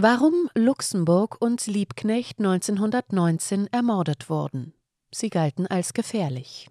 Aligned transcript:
Warum 0.00 0.48
Luxemburg 0.54 1.38
und 1.40 1.66
Liebknecht 1.66 2.38
1919 2.38 3.66
ermordet 3.72 4.30
wurden. 4.30 4.72
Sie 5.12 5.28
galten 5.28 5.66
als 5.66 5.92
gefährlich. 5.92 6.68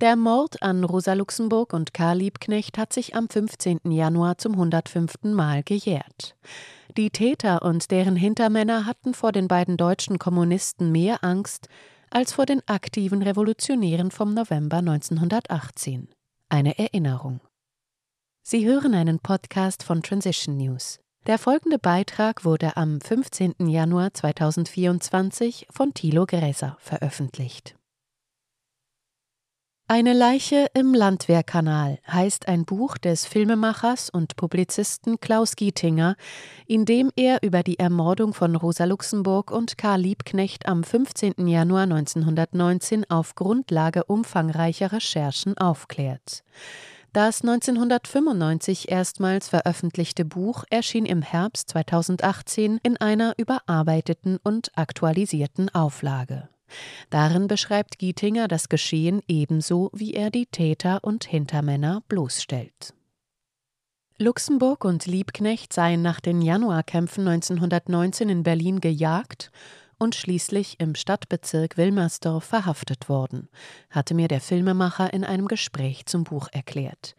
Der 0.00 0.16
Mord 0.16 0.62
an 0.62 0.82
Rosa 0.82 1.12
Luxemburg 1.12 1.74
und 1.74 1.92
Karl 1.92 2.16
Liebknecht 2.16 2.78
hat 2.78 2.94
sich 2.94 3.14
am 3.14 3.28
15. 3.28 3.80
Januar 3.90 4.38
zum 4.38 4.52
105. 4.52 5.24
Mal 5.24 5.62
gejährt. 5.62 6.36
Die 6.96 7.10
Täter 7.10 7.60
und 7.60 7.90
deren 7.90 8.16
Hintermänner 8.16 8.86
hatten 8.86 9.12
vor 9.12 9.32
den 9.32 9.46
beiden 9.46 9.76
deutschen 9.76 10.18
Kommunisten 10.18 10.90
mehr 10.90 11.22
Angst 11.22 11.68
als 12.08 12.32
vor 12.32 12.46
den 12.46 12.66
aktiven 12.66 13.20
Revolutionären 13.20 14.10
vom 14.10 14.32
November 14.32 14.78
1918. 14.78 16.08
Eine 16.48 16.78
Erinnerung. 16.78 17.40
Sie 18.42 18.64
hören 18.64 18.94
einen 18.94 19.18
Podcast 19.18 19.82
von 19.82 20.02
Transition 20.02 20.56
News. 20.56 21.03
Der 21.26 21.38
folgende 21.38 21.78
Beitrag 21.78 22.44
wurde 22.44 22.76
am 22.76 23.00
15. 23.00 23.54
Januar 23.66 24.12
2024 24.12 25.68
von 25.70 25.94
Thilo 25.94 26.26
Gräser 26.26 26.76
veröffentlicht. 26.80 27.76
Eine 29.88 30.12
Leiche 30.12 30.66
im 30.74 30.92
Landwehrkanal 30.92 31.98
heißt 32.06 32.46
ein 32.46 32.66
Buch 32.66 32.98
des 32.98 33.24
Filmemachers 33.24 34.10
und 34.10 34.36
Publizisten 34.36 35.18
Klaus 35.18 35.56
Gietinger, 35.56 36.16
in 36.66 36.84
dem 36.84 37.10
er 37.16 37.42
über 37.42 37.62
die 37.62 37.78
Ermordung 37.78 38.34
von 38.34 38.54
Rosa 38.54 38.84
Luxemburg 38.84 39.50
und 39.50 39.78
Karl 39.78 40.02
Liebknecht 40.02 40.66
am 40.66 40.84
15. 40.84 41.46
Januar 41.46 41.84
1919 41.84 43.08
auf 43.08 43.34
Grundlage 43.34 44.04
umfangreicher 44.04 44.92
Recherchen 44.92 45.56
aufklärt. 45.56 46.44
Das 47.14 47.42
1995 47.42 48.90
erstmals 48.90 49.48
veröffentlichte 49.48 50.24
Buch 50.24 50.64
erschien 50.68 51.06
im 51.06 51.22
Herbst 51.22 51.70
2018 51.70 52.80
in 52.82 52.96
einer 52.96 53.34
überarbeiteten 53.36 54.40
und 54.42 54.76
aktualisierten 54.76 55.72
Auflage. 55.72 56.48
Darin 57.10 57.46
beschreibt 57.46 58.00
Gietinger 58.00 58.48
das 58.48 58.68
Geschehen 58.68 59.22
ebenso, 59.28 59.92
wie 59.94 60.12
er 60.12 60.30
die 60.32 60.46
Täter 60.46 61.04
und 61.04 61.22
Hintermänner 61.22 62.02
bloßstellt. 62.08 62.94
Luxemburg 64.18 64.84
und 64.84 65.06
Liebknecht 65.06 65.72
seien 65.72 66.02
nach 66.02 66.18
den 66.18 66.42
Januarkämpfen 66.42 67.28
1919 67.28 68.28
in 68.28 68.42
Berlin 68.42 68.80
gejagt 68.80 69.52
und 69.98 70.14
schließlich 70.14 70.76
im 70.78 70.94
Stadtbezirk 70.94 71.76
Wilmersdorf 71.76 72.44
verhaftet 72.44 73.08
worden, 73.08 73.48
hatte 73.90 74.14
mir 74.14 74.28
der 74.28 74.40
Filmemacher 74.40 75.12
in 75.12 75.24
einem 75.24 75.48
Gespräch 75.48 76.06
zum 76.06 76.24
Buch 76.24 76.48
erklärt. 76.52 77.16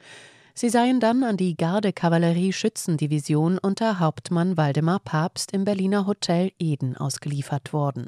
Sie 0.53 0.69
seien 0.69 0.99
dann 0.99 1.23
an 1.23 1.35
die 1.35 1.57
Garde-Kavallerie-Schützendivision 1.57 3.57
unter 3.57 3.99
Hauptmann 3.99 4.55
Waldemar 4.55 4.99
Papst 4.99 5.51
im 5.51 5.65
Berliner 5.65 6.07
Hotel 6.07 6.51
Eden 6.59 6.95
ausgeliefert 6.95 7.73
worden. 7.73 8.07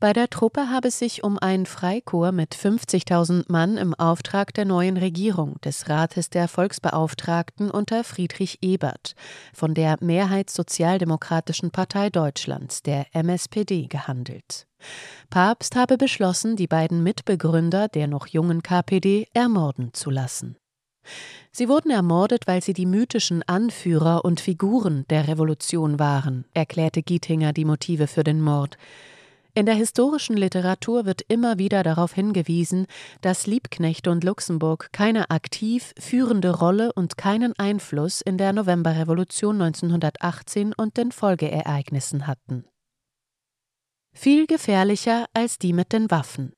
Bei 0.00 0.14
der 0.14 0.30
Truppe 0.30 0.70
habe 0.70 0.88
es 0.88 0.98
sich 0.98 1.22
um 1.24 1.38
ein 1.38 1.66
Freikorps 1.66 2.32
mit 2.32 2.54
50.000 2.54 3.44
Mann 3.48 3.76
im 3.76 3.92
Auftrag 3.92 4.54
der 4.54 4.64
neuen 4.64 4.96
Regierung 4.96 5.60
des 5.60 5.90
Rates 5.90 6.30
der 6.30 6.48
Volksbeauftragten 6.48 7.70
unter 7.70 8.02
Friedrich 8.02 8.58
Ebert 8.62 9.14
von 9.52 9.74
der 9.74 9.98
Mehrheitssozialdemokratischen 10.00 11.70
Partei 11.70 12.08
Deutschlands, 12.08 12.82
der 12.82 13.06
MSPD, 13.12 13.88
gehandelt. 13.88 14.66
Papst 15.28 15.76
habe 15.76 15.98
beschlossen, 15.98 16.56
die 16.56 16.66
beiden 16.66 17.02
Mitbegründer 17.02 17.88
der 17.88 18.06
noch 18.06 18.26
jungen 18.26 18.62
KPD 18.62 19.28
ermorden 19.34 19.92
zu 19.92 20.08
lassen. 20.08 20.56
Sie 21.52 21.68
wurden 21.68 21.90
ermordet, 21.90 22.46
weil 22.46 22.62
sie 22.62 22.72
die 22.72 22.86
mythischen 22.86 23.42
Anführer 23.42 24.24
und 24.24 24.40
Figuren 24.40 25.04
der 25.10 25.28
Revolution 25.28 25.98
waren, 25.98 26.46
erklärte 26.54 27.02
Gietinger 27.02 27.52
die 27.52 27.66
Motive 27.66 28.06
für 28.06 28.24
den 28.24 28.40
Mord. 28.40 28.78
In 29.54 29.66
der 29.66 29.74
historischen 29.74 30.36
Literatur 30.36 31.06
wird 31.06 31.22
immer 31.28 31.58
wieder 31.58 31.82
darauf 31.82 32.12
hingewiesen, 32.12 32.86
dass 33.20 33.46
Liebknecht 33.46 34.06
und 34.06 34.22
Luxemburg 34.22 34.90
keine 34.92 35.30
aktiv 35.30 35.92
führende 35.98 36.56
Rolle 36.56 36.92
und 36.92 37.16
keinen 37.16 37.58
Einfluss 37.58 38.20
in 38.20 38.38
der 38.38 38.52
Novemberrevolution 38.52 39.60
1918 39.60 40.72
und 40.72 40.96
den 40.96 41.10
Folgeereignissen 41.10 42.26
hatten. 42.26 42.64
Viel 44.12 44.46
gefährlicher 44.46 45.26
als 45.34 45.58
die 45.58 45.72
mit 45.72 45.92
den 45.92 46.10
Waffen. 46.10 46.52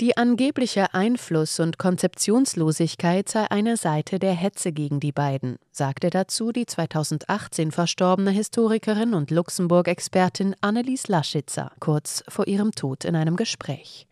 Die 0.00 0.16
angebliche 0.16 0.94
Einfluss- 0.94 1.60
und 1.60 1.76
Konzeptionslosigkeit 1.76 3.28
sei 3.28 3.50
eine 3.50 3.76
Seite 3.76 4.18
der 4.18 4.32
Hetze 4.32 4.72
gegen 4.72 4.98
die 4.98 5.12
beiden, 5.12 5.58
sagte 5.72 6.08
dazu 6.08 6.52
die 6.52 6.64
2018 6.64 7.70
verstorbene 7.70 8.30
Historikerin 8.30 9.12
und 9.12 9.30
Luxemburg-Expertin 9.30 10.56
Annelies 10.62 11.08
Laschitzer 11.08 11.72
kurz 11.80 12.24
vor 12.28 12.46
ihrem 12.46 12.72
Tod 12.72 13.04
in 13.04 13.14
einem 13.14 13.36
Gespräch. 13.36 14.06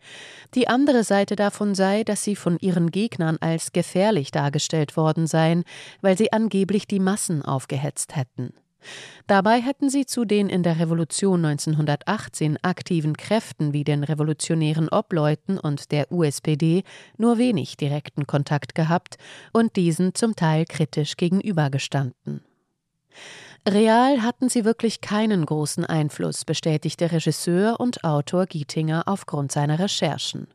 Die 0.53 0.67
andere 0.67 1.03
Seite 1.03 1.35
davon 1.35 1.73
sei, 1.73 2.03
dass 2.03 2.23
sie 2.23 2.35
von 2.35 2.59
ihren 2.59 2.91
Gegnern 2.91 3.37
als 3.41 3.71
gefährlich 3.71 4.29
dargestellt 4.29 4.95
worden 4.95 5.25
seien, 5.25 5.63
weil 6.01 6.15
sie 6.15 6.31
angeblich 6.31 6.85
die 6.85 6.99
Massen 6.99 7.41
aufgehetzt 7.41 8.15
hätten. 8.15 8.53
Dabei 9.27 9.61
hätten 9.61 9.89
sie 9.89 10.05
zu 10.05 10.25
den 10.25 10.49
in 10.49 10.63
der 10.63 10.79
Revolution 10.79 11.45
1918 11.45 12.57
aktiven 12.63 13.15
Kräften 13.15 13.73
wie 13.73 13.83
den 13.83 14.03
revolutionären 14.03 14.89
Obleuten 14.89 15.59
und 15.59 15.91
der 15.91 16.11
USPD 16.11 16.83
nur 17.17 17.37
wenig 17.37 17.77
direkten 17.77 18.25
Kontakt 18.25 18.75
gehabt 18.75 19.17
und 19.53 19.75
diesen 19.75 20.15
zum 20.15 20.35
Teil 20.35 20.65
kritisch 20.65 21.15
gegenübergestanden. 21.17 22.41
Real 23.67 24.21
hatten 24.21 24.49
sie 24.49 24.65
wirklich 24.65 25.01
keinen 25.01 25.45
großen 25.45 25.85
Einfluss, 25.85 26.45
bestätigte 26.45 27.11
Regisseur 27.11 27.79
und 27.79 28.03
Autor 28.03 28.45
Gietinger 28.45 29.03
aufgrund 29.05 29.51
seiner 29.51 29.77
Recherchen. 29.77 30.47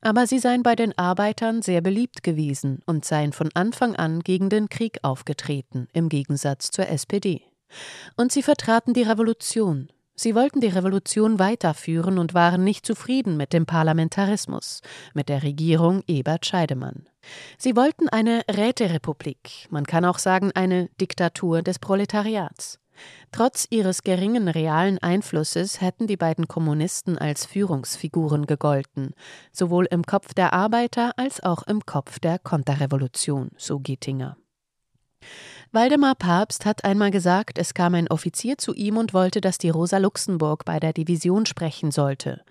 Aber 0.00 0.26
sie 0.26 0.38
seien 0.38 0.62
bei 0.62 0.76
den 0.76 0.96
Arbeitern 0.96 1.60
sehr 1.60 1.80
beliebt 1.80 2.22
gewesen 2.22 2.80
und 2.86 3.04
seien 3.04 3.32
von 3.32 3.50
Anfang 3.54 3.96
an 3.96 4.20
gegen 4.20 4.48
den 4.48 4.68
Krieg 4.68 5.00
aufgetreten, 5.02 5.88
im 5.92 6.08
Gegensatz 6.08 6.70
zur 6.70 6.88
SPD. 6.88 7.42
Und 8.16 8.32
sie 8.32 8.42
vertraten 8.42 8.94
die 8.94 9.02
Revolution. 9.02 9.88
Sie 10.18 10.34
wollten 10.34 10.60
die 10.60 10.68
Revolution 10.68 11.38
weiterführen 11.38 12.18
und 12.18 12.32
waren 12.32 12.64
nicht 12.64 12.86
zufrieden 12.86 13.36
mit 13.36 13.52
dem 13.52 13.66
Parlamentarismus, 13.66 14.80
mit 15.12 15.28
der 15.28 15.42
Regierung 15.42 16.02
Ebert 16.06 16.46
Scheidemann. 16.46 17.06
Sie 17.58 17.76
wollten 17.76 18.08
eine 18.08 18.42
Räterepublik, 18.50 19.66
man 19.68 19.84
kann 19.84 20.06
auch 20.06 20.18
sagen 20.18 20.52
eine 20.54 20.88
Diktatur 20.98 21.60
des 21.60 21.78
Proletariats. 21.78 22.78
Trotz 23.30 23.66
ihres 23.68 24.02
geringen 24.04 24.48
realen 24.48 24.96
Einflusses 24.98 25.82
hätten 25.82 26.06
die 26.06 26.16
beiden 26.16 26.48
Kommunisten 26.48 27.18
als 27.18 27.44
Führungsfiguren 27.44 28.46
gegolten, 28.46 29.12
sowohl 29.52 29.86
im 29.90 30.04
Kopf 30.04 30.32
der 30.32 30.54
Arbeiter 30.54 31.12
als 31.18 31.42
auch 31.42 31.64
im 31.64 31.84
Kopf 31.84 32.18
der 32.20 32.38
Konterrevolution, 32.38 33.50
so 33.58 33.80
Gietinger. 33.80 34.38
Waldemar 35.72 36.14
Papst 36.14 36.64
hat 36.64 36.84
einmal 36.84 37.10
gesagt, 37.10 37.58
es 37.58 37.74
kam 37.74 37.94
ein 37.94 38.08
Offizier 38.08 38.56
zu 38.58 38.74
ihm 38.74 38.96
und 38.96 39.12
wollte, 39.14 39.40
dass 39.40 39.58
die 39.58 39.70
Rosa 39.70 39.98
Luxemburg 39.98 40.64
bei 40.64 40.80
der 40.80 40.92
Division 40.92 41.46
sprechen 41.46 41.90
sollte. 41.90 42.44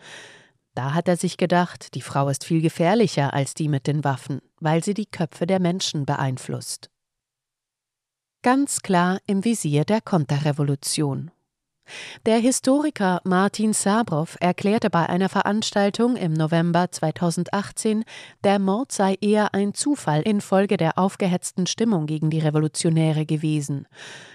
Da 0.76 0.94
hat 0.94 1.08
er 1.08 1.16
sich 1.16 1.38
gedacht, 1.38 1.96
die 1.96 2.02
Frau 2.02 2.28
ist 2.28 2.44
viel 2.44 2.62
gefährlicher 2.62 3.34
als 3.34 3.54
die 3.54 3.70
mit 3.70 3.88
den 3.88 4.04
Waffen, 4.04 4.42
weil 4.60 4.84
sie 4.84 4.94
die 4.94 5.06
Köpfe 5.06 5.48
der 5.48 5.60
Menschen 5.60 6.06
beeinflusst. 6.06 6.90
Ganz 8.44 8.82
klar 8.82 9.20
im 9.26 9.44
Visier 9.44 9.86
der 9.86 10.02
Konterrevolution. 10.02 11.32
Der 12.26 12.40
Historiker 12.40 13.22
Martin 13.24 13.74
Sabrow 13.74 14.36
erklärte 14.40 14.90
bei 14.90 15.08
einer 15.08 15.30
Veranstaltung 15.30 16.16
im 16.16 16.34
November 16.34 16.92
2018, 16.92 18.04
der 18.44 18.58
Mord 18.58 18.92
sei 18.92 19.16
eher 19.22 19.54
ein 19.54 19.76
Zufall 19.76 20.24
infolge 20.24 20.78
der 20.78 20.98
aufgehetzten 20.98 21.68
Stimmung 21.68 22.08
gegen 22.08 22.32
die 22.32 22.40
Revolutionäre 22.40 23.28
gewesen. 23.28 23.86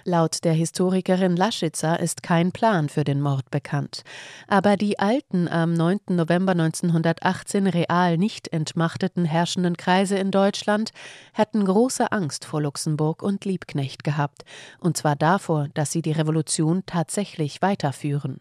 Laut 0.04 0.44
der 0.44 0.52
Historikerin 0.52 1.34
Laschitzer 1.34 1.98
ist 1.98 2.22
kein 2.22 2.52
Plan 2.52 2.88
für 2.88 3.02
den 3.02 3.20
Mord 3.20 3.50
bekannt. 3.50 4.04
Aber 4.46 4.76
die 4.76 5.00
alten 5.00 5.48
am 5.48 5.74
9. 5.74 5.98
November 6.10 6.52
1918 6.52 7.66
real 7.66 8.18
nicht 8.18 8.52
entmachteten 8.52 9.24
herrschenden 9.24 9.76
Kreise 9.76 10.16
in 10.16 10.30
Deutschland 10.30 10.90
hätten 11.32 11.64
große 11.64 12.12
Angst 12.12 12.44
vor 12.44 12.62
Luxemburg 12.62 13.22
und 13.24 13.44
Liebknecht 13.44 14.04
gehabt, 14.04 14.44
und 14.78 14.96
zwar 14.96 15.16
davor, 15.16 15.66
dass 15.74 15.90
sie 15.90 16.02
die 16.02 16.12
Revolution 16.12 16.84
tatsächlich 16.86 17.39
tatsächlich 17.40 17.62
weiterführen. 17.62 18.40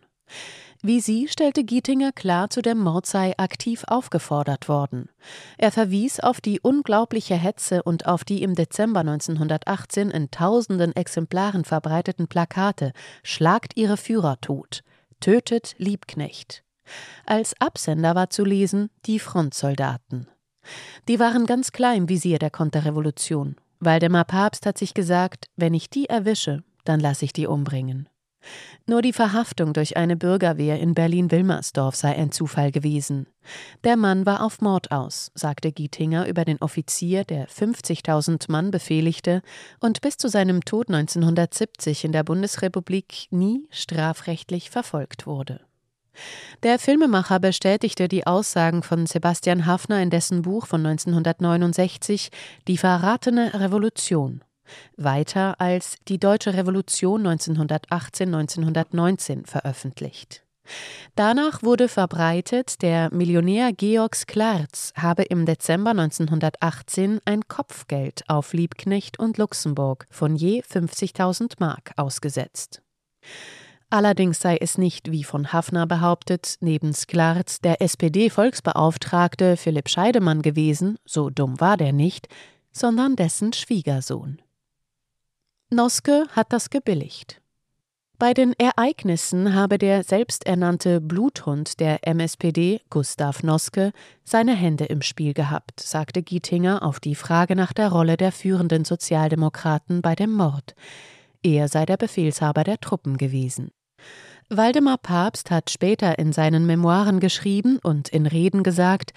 Wie 0.81 1.01
sie 1.01 1.27
stellte 1.27 1.63
Gietinger 1.63 2.11
klar, 2.13 2.49
zu 2.49 2.61
dem 2.61 2.79
Mord 2.79 3.05
sei 3.05 3.33
aktiv 3.37 3.83
aufgefordert 3.87 4.69
worden. 4.69 5.09
Er 5.57 5.71
verwies 5.71 6.21
auf 6.21 6.39
die 6.39 6.61
unglaubliche 6.61 7.35
Hetze 7.35 7.83
und 7.83 8.05
auf 8.05 8.23
die 8.23 8.43
im 8.43 8.55
Dezember 8.55 9.01
1918 9.01 10.09
in 10.09 10.31
tausenden 10.31 10.95
Exemplaren 10.95 11.65
verbreiteten 11.65 12.27
Plakate 12.27 12.93
Schlagt 13.23 13.75
ihre 13.75 13.97
Führer 13.97 14.39
tot, 14.39 14.83
tötet 15.19 15.75
Liebknecht. 15.77 16.63
Als 17.25 17.59
Absender 17.59 18.15
war 18.15 18.29
zu 18.29 18.45
lesen 18.45 18.89
die 19.05 19.19
Frontsoldaten. 19.19 20.27
Die 21.07 21.19
waren 21.19 21.45
ganz 21.45 21.71
klar 21.71 21.95
im 21.95 22.07
Visier 22.07 22.39
der 22.39 22.51
Konterrevolution. 22.51 23.55
Waldemar 23.79 24.25
Papst 24.25 24.65
hat 24.65 24.77
sich 24.77 24.93
gesagt, 24.93 25.47
wenn 25.57 25.73
ich 25.73 25.89
die 25.89 26.07
erwische, 26.07 26.63
dann 26.85 26.99
lasse 26.99 27.25
ich 27.25 27.33
die 27.33 27.47
umbringen. 27.47 28.07
Nur 28.85 29.01
die 29.01 29.13
Verhaftung 29.13 29.73
durch 29.73 29.97
eine 29.97 30.15
Bürgerwehr 30.15 30.79
in 30.79 30.93
Berlin-Wilmersdorf 30.93 31.95
sei 31.95 32.15
ein 32.15 32.31
Zufall 32.31 32.71
gewesen. 32.71 33.27
Der 33.83 33.97
Mann 33.97 34.25
war 34.25 34.43
auf 34.43 34.61
Mord 34.61 34.91
aus, 34.91 35.31
sagte 35.35 35.71
Gietinger 35.71 36.27
über 36.27 36.45
den 36.45 36.61
Offizier, 36.61 37.23
der 37.23 37.47
50.000 37.47 38.51
Mann 38.51 38.71
befehligte 38.71 39.41
und 39.79 40.01
bis 40.01 40.17
zu 40.17 40.27
seinem 40.27 40.65
Tod 40.65 40.87
1970 40.89 42.05
in 42.05 42.11
der 42.11 42.23
Bundesrepublik 42.23 43.27
nie 43.29 43.67
strafrechtlich 43.69 44.69
verfolgt 44.69 45.27
wurde. 45.27 45.61
Der 46.63 46.79
Filmemacher 46.79 47.39
bestätigte 47.39 48.07
die 48.07 48.27
Aussagen 48.27 48.83
von 48.83 49.05
Sebastian 49.05 49.65
Hafner 49.65 50.01
in 50.01 50.09
dessen 50.09 50.41
Buch 50.41 50.65
von 50.65 50.85
1969 50.85 52.29
Die 52.67 52.77
verratene 52.77 53.53
Revolution 53.53 54.43
weiter 54.97 55.59
als 55.59 55.97
Die 56.07 56.19
Deutsche 56.19 56.53
Revolution 56.53 57.27
1918-1919 57.27 59.45
veröffentlicht. 59.45 60.43
Danach 61.15 61.63
wurde 61.63 61.87
verbreitet, 61.87 62.81
der 62.81 63.13
Millionär 63.13 63.73
Georg 63.73 64.15
Sklarz 64.15 64.93
habe 64.95 65.23
im 65.23 65.45
Dezember 65.45 65.91
1918 65.91 67.19
ein 67.25 67.47
Kopfgeld 67.47 68.23
auf 68.27 68.53
Liebknecht 68.53 69.19
und 69.19 69.37
Luxemburg 69.37 70.05
von 70.11 70.35
je 70.35 70.61
50.000 70.61 71.53
Mark 71.59 71.91
ausgesetzt. 71.97 72.81
Allerdings 73.91 74.39
sei 74.39 74.57
es 74.61 74.77
nicht, 74.77 75.11
wie 75.11 75.23
von 75.23 75.51
Hafner 75.51 75.87
behauptet, 75.87 76.57
neben 76.59 76.93
Sklarz 76.93 77.59
der 77.59 77.81
SPD-Volksbeauftragte 77.81 79.57
Philipp 79.57 79.89
Scheidemann 79.89 80.43
gewesen, 80.43 80.99
so 81.05 81.31
dumm 81.31 81.59
war 81.59 81.75
der 81.75 81.91
nicht, 81.91 82.27
sondern 82.71 83.15
dessen 83.15 83.51
Schwiegersohn. 83.51 84.43
Noske 85.71 86.25
hat 86.31 86.51
das 86.51 86.71
gebilligt. 86.71 87.41
Bei 88.17 88.33
den 88.33 88.53
Ereignissen 88.57 89.53
habe 89.53 89.77
der 89.77 90.03
selbsternannte 90.03 90.99
Bluthund 90.99 91.79
der 91.79 92.07
MSPD, 92.07 92.81
Gustav 92.89 93.43
Noske, 93.43 93.91
seine 94.23 94.55
Hände 94.55 94.85
im 94.85 95.03
Spiel 95.03 95.35
gehabt, 95.35 95.79
sagte 95.79 96.23
Gietinger 96.23 96.81
auf 96.81 96.99
die 96.99 97.13
Frage 97.13 97.55
nach 97.55 97.71
der 97.71 97.89
Rolle 97.89 98.17
der 98.17 98.31
führenden 98.31 98.83
Sozialdemokraten 98.83 100.01
bei 100.01 100.15
dem 100.15 100.33
Mord. 100.33 100.73
Er 101.43 101.67
sei 101.67 101.85
der 101.85 101.97
Befehlshaber 101.97 102.63
der 102.63 102.79
Truppen 102.79 103.17
gewesen. 103.17 103.69
Waldemar 104.49 104.97
Papst 104.97 105.51
hat 105.51 105.69
später 105.69 106.17
in 106.17 106.33
seinen 106.33 106.65
Memoiren 106.65 107.19
geschrieben 107.19 107.77
und 107.77 108.09
in 108.09 108.25
Reden 108.25 108.63
gesagt, 108.63 109.13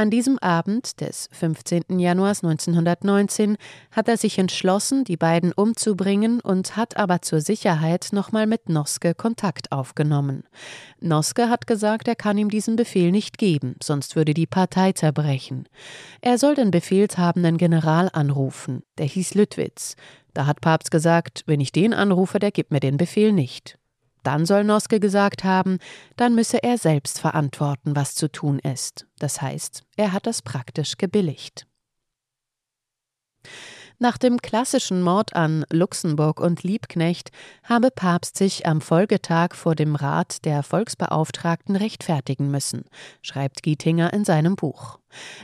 an 0.00 0.10
diesem 0.10 0.38
Abend 0.38 1.02
des 1.02 1.28
15. 1.32 1.98
Januars 1.98 2.42
1919 2.42 3.58
hat 3.90 4.08
er 4.08 4.16
sich 4.16 4.38
entschlossen, 4.38 5.04
die 5.04 5.18
beiden 5.18 5.52
umzubringen 5.52 6.40
und 6.40 6.74
hat 6.74 6.96
aber 6.96 7.20
zur 7.20 7.42
Sicherheit 7.42 8.08
nochmal 8.12 8.46
mit 8.46 8.70
Noske 8.70 9.14
Kontakt 9.14 9.72
aufgenommen. 9.72 10.44
Noske 11.00 11.50
hat 11.50 11.66
gesagt, 11.66 12.08
er 12.08 12.16
kann 12.16 12.38
ihm 12.38 12.48
diesen 12.48 12.76
Befehl 12.76 13.10
nicht 13.10 13.36
geben, 13.36 13.76
sonst 13.82 14.16
würde 14.16 14.32
die 14.32 14.46
Partei 14.46 14.92
zerbrechen. 14.92 15.68
Er 16.22 16.38
soll 16.38 16.54
den 16.54 16.70
befehlshabenden 16.70 17.58
General 17.58 18.08
anrufen, 18.10 18.82
der 18.96 19.04
hieß 19.04 19.34
Lüttwitz. 19.34 19.96
Da 20.32 20.46
hat 20.46 20.62
Papst 20.62 20.90
gesagt, 20.90 21.42
wenn 21.44 21.60
ich 21.60 21.72
den 21.72 21.92
anrufe, 21.92 22.38
der 22.38 22.52
gibt 22.52 22.70
mir 22.70 22.80
den 22.80 22.96
Befehl 22.96 23.32
nicht. 23.32 23.79
Dann 24.22 24.46
soll 24.46 24.64
Noske 24.64 25.00
gesagt 25.00 25.44
haben, 25.44 25.78
dann 26.16 26.34
müsse 26.34 26.62
er 26.62 26.78
selbst 26.78 27.20
verantworten, 27.20 27.96
was 27.96 28.14
zu 28.14 28.30
tun 28.30 28.58
ist. 28.58 29.06
Das 29.18 29.40
heißt, 29.40 29.82
er 29.96 30.12
hat 30.12 30.26
das 30.26 30.42
praktisch 30.42 30.96
gebilligt. 30.98 31.66
Nach 34.02 34.16
dem 34.16 34.38
klassischen 34.38 35.02
Mord 35.02 35.36
an 35.36 35.66
Luxemburg 35.70 36.40
und 36.40 36.62
Liebknecht 36.62 37.30
habe 37.64 37.90
Papst 37.90 38.38
sich 38.38 38.64
am 38.64 38.80
Folgetag 38.80 39.54
vor 39.54 39.74
dem 39.74 39.94
Rat 39.94 40.46
der 40.46 40.62
Volksbeauftragten 40.62 41.76
rechtfertigen 41.76 42.50
müssen, 42.50 42.86
schreibt 43.20 43.62
Gietinger 43.62 44.10
in 44.14 44.24
seinem 44.24 44.56
Buch. 44.56 44.98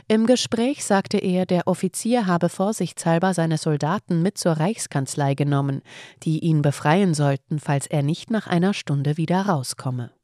Im 0.07 0.25
Gespräch 0.25 0.85
sagte 0.85 1.19
er, 1.19 1.45
der 1.45 1.67
Offizier 1.67 2.25
habe 2.25 2.49
vorsichtshalber 2.49 3.35
seine 3.35 3.59
Soldaten 3.59 4.23
mit 4.23 4.39
zur 4.39 4.53
Reichskanzlei 4.53 5.35
genommen, 5.35 5.83
die 6.23 6.39
ihn 6.39 6.63
befreien 6.63 7.13
sollten, 7.13 7.59
falls 7.59 7.85
er 7.85 8.01
nicht 8.01 8.31
nach 8.31 8.47
einer 8.47 8.73
Stunde 8.73 9.17
wieder 9.17 9.41
rauskomme. 9.41 10.16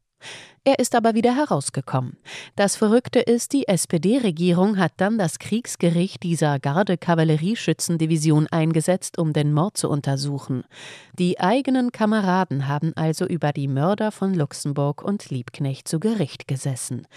Er 0.66 0.80
ist 0.80 0.96
aber 0.96 1.14
wieder 1.14 1.36
herausgekommen. 1.36 2.18
Das 2.56 2.78
Verrückte 2.78 3.20
ist, 3.20 3.52
die 3.52 3.68
SPD-Regierung 3.68 4.78
hat 4.78 4.94
dann 4.98 5.18
das 5.18 5.38
Kriegsgericht 5.38 6.24
dieser 6.24 6.58
Garde-Kavallerieschützendivision 6.60 8.48
eingesetzt, 8.48 9.18
um 9.18 9.34
den 9.34 9.52
Mord 9.52 9.76
zu 9.76 9.90
untersuchen. 9.90 10.64
Die 11.20 11.38
eigenen 11.40 11.92
Kameraden 11.92 12.70
haben 12.70 12.94
also 12.96 13.26
über 13.26 13.52
die 13.52 13.68
Mörder 13.68 14.14
von 14.14 14.34
Luxemburg 14.34 15.04
und 15.04 15.30
Liebknecht 15.30 15.88
zu 15.88 16.00
Gericht 16.00 16.48
gesessen. 16.48 17.08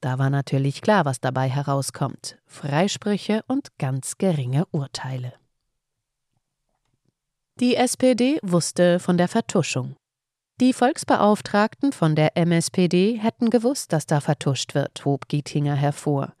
Da 0.00 0.18
war 0.18 0.30
natürlich 0.30 0.80
klar, 0.80 1.04
was 1.04 1.20
dabei 1.20 1.50
herauskommt. 1.50 2.38
Freisprüche 2.46 3.42
und 3.46 3.76
ganz 3.78 4.16
geringe 4.16 4.64
Urteile. 4.70 5.34
Die 7.60 7.76
SPD 7.76 8.38
wusste 8.42 8.98
von 8.98 9.18
der 9.18 9.28
Vertuschung. 9.28 9.94
Die 10.60 10.72
Volksbeauftragten 10.72 11.90
von 11.90 12.14
der 12.14 12.36
MSPD 12.36 13.18
hätten 13.20 13.50
gewusst, 13.50 13.92
dass 13.92 14.06
da 14.06 14.20
vertuscht 14.20 14.76
wird, 14.76 15.04
hob 15.04 15.26
Gietinger 15.26 15.74
hervor. 15.74 16.34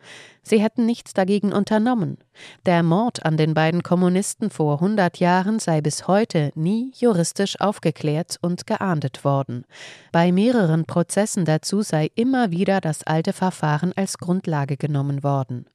Sie 0.44 0.60
hätten 0.60 0.84
nichts 0.86 1.14
dagegen 1.14 1.52
unternommen. 1.52 2.18
Der 2.66 2.82
Mord 2.82 3.24
an 3.24 3.36
den 3.36 3.54
beiden 3.54 3.82
Kommunisten 3.82 4.50
vor 4.50 4.80
hundert 4.80 5.18
Jahren 5.18 5.58
sei 5.58 5.80
bis 5.80 6.06
heute 6.06 6.52
nie 6.54 6.92
juristisch 6.94 7.58
aufgeklärt 7.60 8.36
und 8.42 8.66
geahndet 8.66 9.24
worden. 9.24 9.64
Bei 10.12 10.30
mehreren 10.32 10.84
Prozessen 10.84 11.46
dazu 11.46 11.82
sei 11.82 12.10
immer 12.14 12.50
wieder 12.50 12.80
das 12.80 13.04
alte 13.04 13.32
Verfahren 13.32 13.92
als 13.96 14.18
Grundlage 14.18 14.76
genommen 14.76 15.22
worden. 15.22 15.66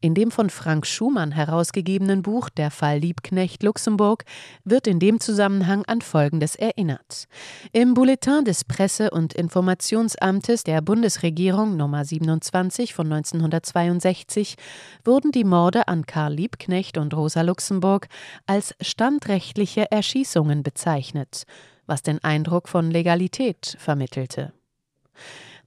In 0.00 0.14
dem 0.14 0.30
von 0.30 0.50
Frank 0.50 0.86
Schumann 0.86 1.32
herausgegebenen 1.32 2.22
Buch 2.22 2.50
Der 2.50 2.70
Fall 2.70 2.98
Liebknecht 2.98 3.62
Luxemburg 3.62 4.24
wird 4.62 4.86
in 4.86 5.00
dem 5.00 5.20
Zusammenhang 5.20 5.84
an 5.86 6.02
Folgendes 6.02 6.54
erinnert. 6.54 7.26
Im 7.72 7.94
Bulletin 7.94 8.44
des 8.44 8.64
Presse- 8.64 9.10
und 9.10 9.32
Informationsamtes 9.32 10.64
der 10.64 10.82
Bundesregierung 10.82 11.76
Nummer 11.76 12.04
27 12.04 12.94
von 12.94 13.10
1962 13.10 14.05
wurden 15.04 15.32
die 15.32 15.44
Morde 15.44 15.88
an 15.88 16.06
Karl 16.06 16.34
Liebknecht 16.34 16.98
und 16.98 17.14
Rosa 17.14 17.42
Luxemburg 17.42 18.08
als 18.46 18.74
standrechtliche 18.80 19.90
Erschießungen 19.90 20.62
bezeichnet, 20.62 21.44
was 21.86 22.02
den 22.02 22.22
Eindruck 22.22 22.68
von 22.68 22.90
Legalität 22.90 23.76
vermittelte. 23.78 24.52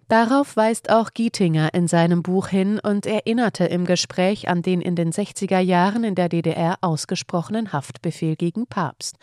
Darauf 0.09 0.57
weist 0.57 0.89
auch 0.89 1.11
Gietinger 1.13 1.73
in 1.73 1.87
seinem 1.87 2.23
Buch 2.23 2.47
hin 2.47 2.79
und 2.79 3.05
erinnerte 3.05 3.65
im 3.65 3.85
Gespräch 3.85 4.49
an 4.49 4.63
den 4.63 4.81
in 4.81 4.95
den 4.95 5.11
60er 5.11 5.59
Jahren 5.59 6.03
in 6.03 6.15
der 6.15 6.29
DDR 6.29 6.77
ausgesprochenen 6.81 7.73
Haftbefehl 7.73 8.35
gegen 8.35 8.65
Papst. 8.65 9.17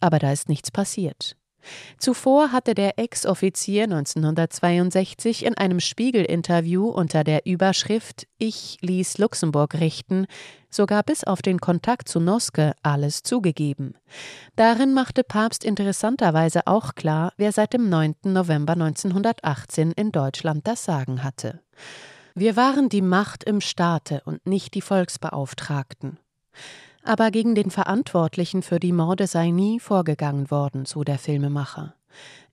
Aber 0.00 0.18
da 0.18 0.32
ist 0.32 0.48
nichts 0.48 0.70
passiert. 0.70 1.36
Zuvor 1.98 2.52
hatte 2.52 2.74
der 2.74 2.98
Ex-Offizier 2.98 3.84
1962 3.84 5.44
in 5.44 5.56
einem 5.56 5.80
Spiegel-Interview 5.80 6.88
unter 6.88 7.24
der 7.24 7.46
Überschrift 7.46 8.26
Ich 8.38 8.78
ließ 8.80 9.18
Luxemburg 9.18 9.74
richten 9.74 10.26
sogar 10.70 11.02
bis 11.02 11.24
auf 11.24 11.42
den 11.42 11.60
Kontakt 11.60 12.08
zu 12.08 12.20
Noske 12.20 12.74
alles 12.82 13.22
zugegeben. 13.22 13.94
Darin 14.56 14.94
machte 14.94 15.24
Papst 15.24 15.64
interessanterweise 15.64 16.66
auch 16.66 16.94
klar, 16.94 17.32
wer 17.36 17.52
seit 17.52 17.72
dem 17.72 17.88
9. 17.88 18.14
November 18.24 18.72
1918 18.74 19.92
in 19.92 20.12
Deutschland 20.12 20.66
das 20.66 20.84
Sagen 20.84 21.22
hatte. 21.22 21.60
Wir 22.34 22.56
waren 22.56 22.88
die 22.88 23.02
Macht 23.02 23.44
im 23.44 23.60
Staate 23.60 24.22
und 24.24 24.46
nicht 24.46 24.74
die 24.74 24.80
Volksbeauftragten. 24.80 26.18
Aber 27.02 27.30
gegen 27.30 27.54
den 27.54 27.70
Verantwortlichen 27.70 28.62
für 28.62 28.78
die 28.78 28.92
Morde 28.92 29.26
sei 29.26 29.50
nie 29.50 29.80
vorgegangen 29.80 30.50
worden, 30.50 30.84
so 30.84 31.02
der 31.02 31.18
Filmemacher. 31.18 31.94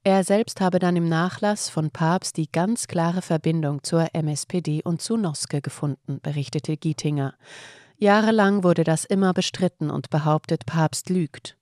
Er 0.03 0.23
selbst 0.23 0.61
habe 0.61 0.79
dann 0.79 0.95
im 0.95 1.09
Nachlass 1.09 1.69
von 1.69 1.91
Papst 1.91 2.37
die 2.37 2.49
ganz 2.49 2.87
klare 2.87 3.21
Verbindung 3.21 3.83
zur 3.83 4.07
MSPD 4.13 4.81
und 4.83 5.01
zu 5.01 5.17
Noske 5.17 5.61
gefunden, 5.61 6.19
berichtete 6.21 6.77
Gietinger. 6.77 7.33
Jahrelang 7.97 8.63
wurde 8.63 8.83
das 8.83 9.03
immer 9.03 9.33
bestritten 9.33 9.89
und 9.89 10.09
behauptet, 10.09 10.65
Papst 10.65 11.09
lügt. 11.09 11.57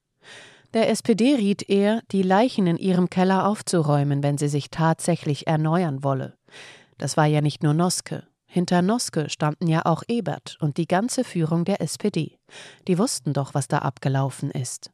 Der 0.74 0.90
SPD 0.90 1.36
riet 1.36 1.70
er, 1.70 2.02
die 2.12 2.22
Leichen 2.22 2.68
in 2.68 2.78
ihrem 2.78 3.10
Keller 3.10 3.48
aufzuräumen, 3.48 4.22
wenn 4.22 4.38
sie 4.38 4.50
sich 4.50 4.70
tatsächlich 4.70 5.48
erneuern 5.48 6.04
wolle. 6.04 6.38
Das 6.98 7.18
war 7.18 7.26
ja 7.26 7.42
nicht 7.42 7.64
nur 7.64 7.74
Noske. 7.74 8.28
Hinter 8.56 8.82
Noske 8.82 9.30
standen 9.30 9.68
ja 9.68 9.82
auch 9.84 10.02
Ebert 10.08 10.56
und 10.62 10.78
die 10.78 10.88
ganze 10.88 11.26
Führung 11.26 11.66
der 11.66 11.82
SPD. 11.82 12.38
Die 12.88 12.98
wussten 12.98 13.34
doch, 13.34 13.54
was 13.54 13.68
da 13.68 13.80
abgelaufen 13.80 14.50
ist. 14.50 14.92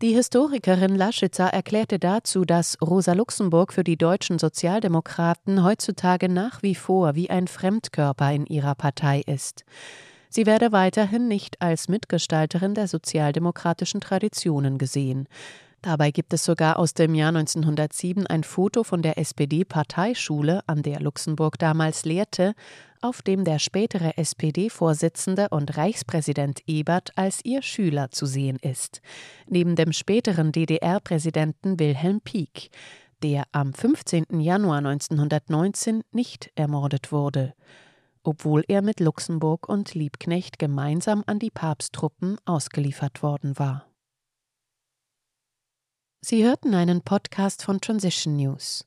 Die 0.00 0.14
Historikerin 0.14 0.96
Laschitzer 0.96 1.48
erklärte 1.48 1.98
dazu, 1.98 2.46
dass 2.46 2.78
Rosa 2.80 3.12
Luxemburg 3.12 3.74
für 3.74 3.84
die 3.84 3.98
deutschen 3.98 4.38
Sozialdemokraten 4.38 5.62
heutzutage 5.62 6.30
nach 6.30 6.62
wie 6.62 6.74
vor 6.74 7.14
wie 7.14 7.28
ein 7.28 7.46
Fremdkörper 7.46 8.32
in 8.32 8.46
ihrer 8.46 8.74
Partei 8.74 9.20
ist. 9.26 9.66
Sie 10.30 10.46
werde 10.46 10.72
weiterhin 10.72 11.28
nicht 11.28 11.60
als 11.60 11.88
Mitgestalterin 11.88 12.72
der 12.72 12.88
sozialdemokratischen 12.88 14.00
Traditionen 14.00 14.78
gesehen. 14.78 15.28
Dabei 15.82 16.12
gibt 16.12 16.32
es 16.32 16.44
sogar 16.44 16.78
aus 16.78 16.94
dem 16.94 17.12
Jahr 17.12 17.30
1907 17.30 18.28
ein 18.28 18.44
Foto 18.44 18.84
von 18.84 19.02
der 19.02 19.18
SPD-Parteischule, 19.18 20.62
an 20.68 20.82
der 20.82 21.00
Luxemburg 21.00 21.58
damals 21.58 22.04
lehrte, 22.04 22.54
auf 23.00 23.20
dem 23.20 23.42
der 23.42 23.58
spätere 23.58 24.16
SPD-Vorsitzende 24.16 25.48
und 25.48 25.76
Reichspräsident 25.76 26.60
Ebert 26.68 27.10
als 27.18 27.44
ihr 27.44 27.62
Schüler 27.62 28.12
zu 28.12 28.26
sehen 28.26 28.58
ist, 28.62 29.00
neben 29.48 29.74
dem 29.74 29.92
späteren 29.92 30.52
DDR-Präsidenten 30.52 31.80
Wilhelm 31.80 32.20
Pieck, 32.20 32.70
der 33.24 33.42
am 33.50 33.74
15. 33.74 34.38
Januar 34.38 34.78
1919 34.78 36.04
nicht 36.12 36.52
ermordet 36.54 37.10
wurde, 37.10 37.54
obwohl 38.22 38.62
er 38.68 38.82
mit 38.82 39.00
Luxemburg 39.00 39.68
und 39.68 39.94
Liebknecht 39.94 40.60
gemeinsam 40.60 41.24
an 41.26 41.40
die 41.40 41.50
Papsttruppen 41.50 42.38
ausgeliefert 42.44 43.24
worden 43.24 43.58
war. 43.58 43.91
Sie 46.24 46.44
hörten 46.44 46.72
einen 46.74 47.02
Podcast 47.02 47.64
von 47.64 47.80
Transition 47.80 48.36
News. 48.36 48.84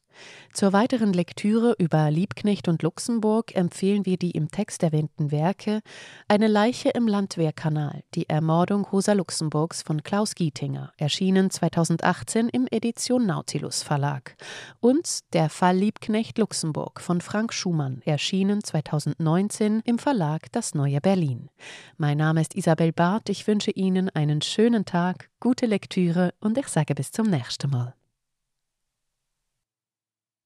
Zur 0.53 0.73
weiteren 0.73 1.13
Lektüre 1.13 1.75
über 1.77 2.09
Liebknecht 2.09 2.67
und 2.67 2.81
Luxemburg 2.81 3.55
empfehlen 3.55 4.05
wir 4.05 4.17
die 4.17 4.31
im 4.31 4.49
Text 4.49 4.83
erwähnten 4.83 5.31
Werke 5.31 5.81
Eine 6.27 6.47
Leiche 6.47 6.89
im 6.89 7.07
Landwehrkanal, 7.07 8.03
die 8.13 8.29
Ermordung 8.29 8.85
Rosa 8.85 9.13
Luxemburgs 9.13 9.81
von 9.81 10.03
Klaus 10.03 10.35
Gietinger, 10.35 10.93
erschienen 10.97 11.49
2018 11.49 12.49
im 12.49 12.67
Edition 12.71 13.25
Nautilus 13.25 13.83
Verlag, 13.83 14.35
und 14.79 15.19
Der 15.33 15.49
Fall 15.49 15.77
Liebknecht 15.77 16.37
Luxemburg 16.37 17.01
von 17.01 17.21
Frank 17.21 17.53
Schumann, 17.53 18.01
erschienen 18.05 18.63
2019 18.63 19.81
im 19.85 19.99
Verlag 19.99 20.51
Das 20.51 20.73
Neue 20.73 21.01
Berlin. 21.01 21.49
Mein 21.97 22.17
Name 22.17 22.41
ist 22.41 22.55
Isabel 22.55 22.93
Barth, 22.93 23.29
ich 23.29 23.47
wünsche 23.47 23.71
Ihnen 23.71 24.09
einen 24.09 24.41
schönen 24.41 24.85
Tag, 24.85 25.29
gute 25.39 25.65
Lektüre 25.65 26.33
und 26.39 26.57
ich 26.57 26.67
sage 26.67 26.95
bis 26.95 27.11
zum 27.11 27.29
nächsten 27.29 27.69
Mal. 27.69 27.93